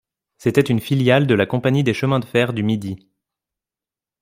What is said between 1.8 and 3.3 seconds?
des chemins de fer du Midi.